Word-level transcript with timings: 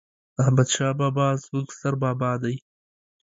احمد 0.41 0.67
شاه 0.75 0.93
بابا 0.99 1.27
ﺯموږ 1.41 1.67
ستر 1.77 1.93
بابا 2.03 2.31
دي 2.43 2.55